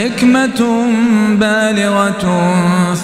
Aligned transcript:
حكمة 0.00 0.86
بالغة 1.34 2.54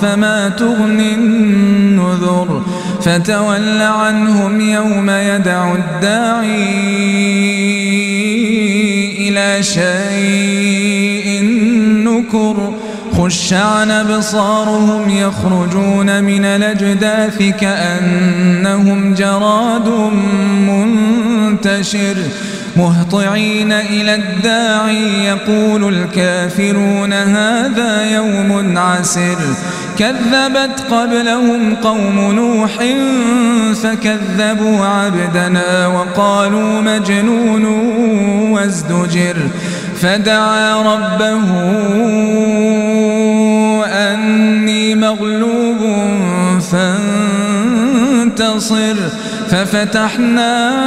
فما 0.02 0.48
تغني 0.48 1.14
النذر. 1.14 2.62
فتول 3.00 3.82
عنهم 3.82 4.60
يوم 4.60 5.10
يدعو 5.10 5.74
الداعي 5.74 6.88
إلى 9.28 9.62
شيء 9.62 11.42
نكر. 12.04 12.73
خش 13.18 13.52
عن 13.52 13.90
أبصارهم 13.90 15.10
يخرجون 15.10 16.24
من 16.24 16.45
الأجداث 16.45 17.42
كأنهم 17.60 19.15
جراد 19.15 19.88
منتشر. 21.56 22.16
مهطعين 22.77 23.73
إلى 23.73 24.15
الداعي 24.15 25.24
يقول 25.24 25.95
الكافرون 25.95 27.13
هذا 27.13 28.04
يوم 28.15 28.79
عسر. 28.79 29.37
كذبت 29.98 30.80
قبلهم 30.90 31.76
قوم 31.82 32.32
نوح 32.32 32.73
فكذبوا 33.74 34.87
عبدنا 34.87 35.87
وقالوا 35.87 36.80
مجنون 36.80 37.65
وازدجر. 38.51 39.37
فدعا 40.01 40.82
ربه 40.82 41.45
أني 43.87 44.95
مغلوب 44.95 45.79
فانتصر. 48.20 48.96
ففتحنا 49.51 50.87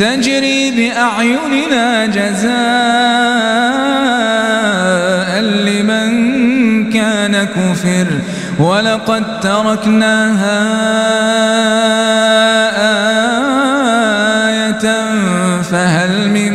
تجري 0.00 0.70
بأعيننا 0.70 2.06
جزاء 2.06 2.50
لمن 5.40 6.10
كان 6.90 7.44
كفر 7.44 8.06
ولقد 8.58 9.40
تركناها 9.40 10.60
آية 14.48 14.84
فهل 15.62 16.30
من 16.30 16.52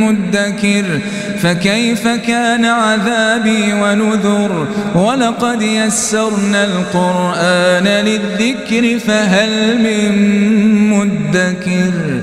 مدكر 0.00 1.00
فكيف 1.42 2.08
كان 2.08 2.64
عذابي 2.64 3.72
ونذر 3.72 4.66
ولقد 4.94 5.62
يسرنا 5.62 6.64
القرآن 6.64 7.84
للذكر 7.84 8.98
فهل 8.98 9.78
من 9.78 10.12
مدكر 10.90 12.22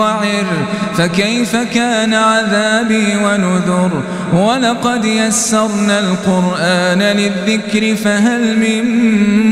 منقعر 0.00 0.46
فكيف 0.94 1.56
كان 1.56 2.14
عذابي 2.14 3.16
ونذر؟ 3.16 4.02
ولقد 4.34 5.04
يسرنا 5.04 5.98
القرآن 5.98 6.98
للذكر 6.98 7.96
فهل 7.96 8.58
من 8.58 8.84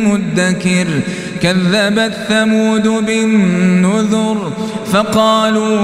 مدكر؟ 0.05 0.87
كذبت 1.43 2.13
ثمود 2.29 2.89
بالنذر 2.89 4.53
فقالوا 4.93 5.79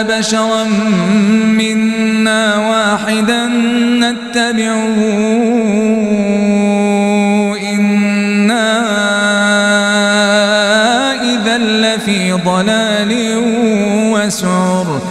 أبشرا 0.00 0.64
منا 1.58 2.56
واحدا 2.56 3.46
نتبعه. 4.00 5.27
وسعر. 14.12 15.02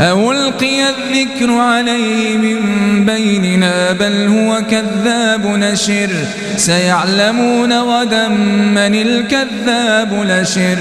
ألقي 0.00 0.80
الذكر 0.88 1.52
عليه 1.52 2.36
من 2.36 2.60
بيننا 3.04 3.92
بل 3.92 4.26
هو 4.26 4.62
كذاب 4.70 5.46
نشر. 5.46 6.10
سيعلمون 6.56 7.72
غدا 7.72 8.28
من 8.28 8.94
الكذاب 8.94 10.12
نشر 10.12 10.78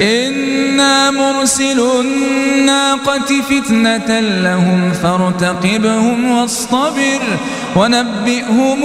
إنا 0.00 1.10
مرسل 1.10 1.82
الناقة 2.00 3.42
فتنة 3.50 4.20
لهم 4.20 4.92
فارتقبهم 5.02 6.30
واصطبر 6.30 7.20
ونبئهم 7.76 8.84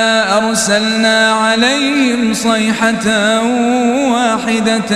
أرسلنا 0.51 1.31
عليهم 1.31 2.33
صيحة 2.33 3.07
واحدة 4.11 4.91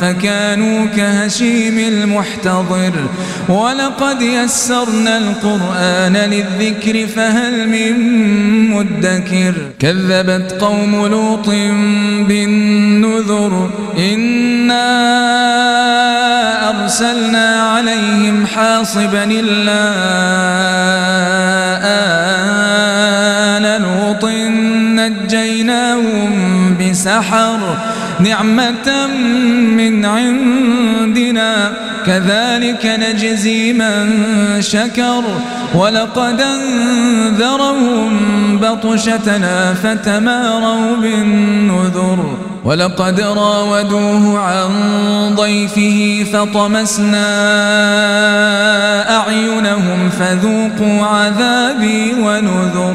فكانوا 0.00 0.86
كهشيم 0.86 1.78
المحتضر. 1.78 2.92
ولقد 3.48 4.22
يسرنا 4.22 5.18
القرآن 5.18 6.16
للذكر 6.16 7.06
فهل 7.06 7.68
من 7.68 7.94
مدكر؟ 8.70 9.54
كذبت 9.78 10.52
قوم 10.60 11.06
لوط 11.06 11.48
بالنذر 12.28 13.70
إنا 13.98 14.88
أرسلنا 16.70 17.62
عليهم 17.62 18.46
حاصبا 18.46 19.24
إلا 19.24 20.67
بسحر 26.98 27.58
نعمة 28.20 29.06
من 29.76 30.04
عندنا 30.04 31.72
كذلك 32.06 32.86
نجزي 32.86 33.72
من 33.72 34.06
شكر. 34.62 35.22
ولقد 35.74 36.40
أنذرهم 36.40 38.10
بطشتنا 38.58 39.74
فتماروا 39.74 40.96
بالنذر. 40.96 42.36
ولقد 42.64 43.20
راودوه 43.20 44.38
عن 44.38 44.70
ضيفه 45.34 46.26
فطمسنا 46.32 47.28
أعينهم 49.16 50.10
فذوقوا 50.18 51.06
عذابي 51.06 52.14
ونذر. 52.20 52.94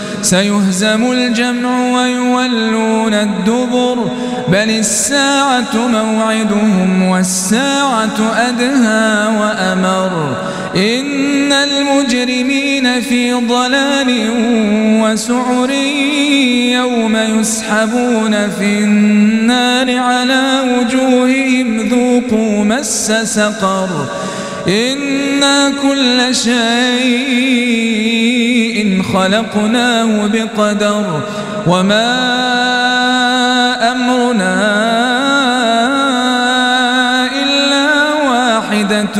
سيهزم 0.21 1.11
الجمع 1.11 1.93
ويولون 1.93 3.13
الدبر 3.13 4.11
بل 4.47 4.69
الساعة 4.69 5.75
موعدهم 5.75 7.03
والساعة 7.03 8.33
أدهى 8.35 9.27
وأمر. 9.39 10.37
إن 10.75 11.51
المجرمين 11.51 13.01
في 13.01 13.33
ضلال 13.33 14.29
وسعر 15.03 15.71
يوم 16.71 17.15
يسحبون 17.15 18.49
في 18.49 18.79
النار 18.83 19.97
على 19.97 20.43
وجوههم 20.61 21.89
ذوقوا 21.89 22.63
مس 22.63 23.11
سقر. 23.23 23.89
إنا 24.67 25.69
كل 25.81 26.35
شيء 26.35 27.61
خلقناه 29.13 30.27
بقدر 30.27 31.21
وما 31.67 32.31
أمرنا 33.91 34.55
إلا 37.43 38.13
واحدة 38.29 39.17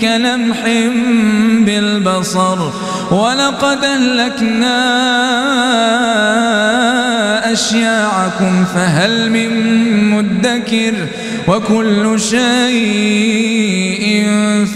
كلمح 0.00 0.60
بالبصر 1.66 2.58
ولقد 3.10 3.84
أهلكنا 3.84 4.82
أشياعكم 7.52 8.64
فهل 8.64 9.30
من 9.30 9.50
مدكر 10.10 10.94
وكل 11.48 12.20
شيء 12.20 14.26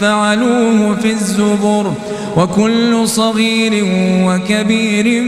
فعلوه 0.01 0.97
في 1.03 1.11
الزبر 1.11 1.93
وكل 2.37 3.09
صغير 3.09 3.85
وكبير 4.25 5.23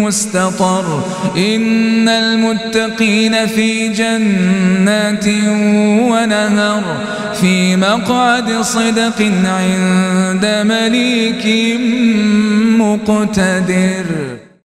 مستطر 0.00 1.02
إن 1.36 2.08
المتقين 2.08 3.46
في 3.46 3.88
جنات 3.88 5.26
ونهر 6.10 6.82
في 7.40 7.76
مقعد 7.76 8.60
صدق 8.60 9.22
عند 9.44 10.46
مليك 10.66 11.46
مقتدر 12.78 14.04